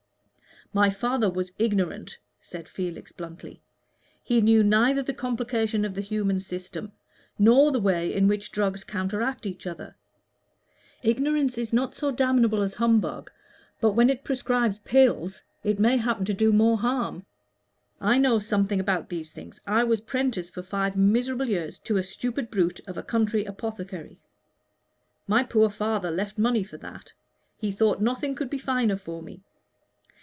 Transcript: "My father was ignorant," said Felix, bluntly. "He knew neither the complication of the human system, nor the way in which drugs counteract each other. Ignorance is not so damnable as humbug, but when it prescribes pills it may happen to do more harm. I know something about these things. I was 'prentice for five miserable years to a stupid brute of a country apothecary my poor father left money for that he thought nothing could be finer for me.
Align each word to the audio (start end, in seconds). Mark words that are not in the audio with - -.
"My 0.73 0.89
father 0.89 1.29
was 1.29 1.51
ignorant," 1.59 2.17
said 2.39 2.69
Felix, 2.69 3.11
bluntly. 3.11 3.61
"He 4.23 4.39
knew 4.39 4.63
neither 4.63 5.03
the 5.03 5.13
complication 5.13 5.83
of 5.83 5.95
the 5.95 6.01
human 6.01 6.39
system, 6.39 6.93
nor 7.37 7.73
the 7.73 7.79
way 7.81 8.13
in 8.13 8.25
which 8.29 8.53
drugs 8.53 8.85
counteract 8.85 9.45
each 9.45 9.67
other. 9.67 9.97
Ignorance 11.03 11.57
is 11.57 11.73
not 11.73 11.93
so 11.93 12.09
damnable 12.09 12.61
as 12.61 12.75
humbug, 12.75 13.29
but 13.81 13.95
when 13.97 14.09
it 14.09 14.23
prescribes 14.23 14.79
pills 14.85 15.43
it 15.61 15.77
may 15.77 15.97
happen 15.97 16.23
to 16.23 16.33
do 16.33 16.53
more 16.53 16.77
harm. 16.77 17.25
I 17.99 18.17
know 18.17 18.39
something 18.39 18.79
about 18.79 19.09
these 19.09 19.33
things. 19.33 19.59
I 19.67 19.83
was 19.83 19.99
'prentice 19.99 20.49
for 20.49 20.63
five 20.63 20.95
miserable 20.95 21.49
years 21.49 21.79
to 21.79 21.97
a 21.97 22.03
stupid 22.03 22.49
brute 22.49 22.79
of 22.87 22.97
a 22.97 23.03
country 23.03 23.43
apothecary 23.43 24.21
my 25.27 25.43
poor 25.43 25.69
father 25.69 26.09
left 26.11 26.37
money 26.37 26.63
for 26.63 26.77
that 26.77 27.11
he 27.57 27.73
thought 27.73 27.99
nothing 28.01 28.35
could 28.35 28.49
be 28.49 28.57
finer 28.57 28.95
for 28.95 29.21
me. 29.21 29.43